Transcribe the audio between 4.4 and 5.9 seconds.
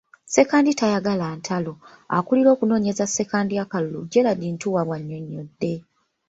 Ntuuwa bw'anynonnyodde.